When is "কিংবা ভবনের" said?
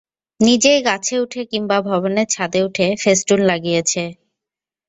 1.51-2.27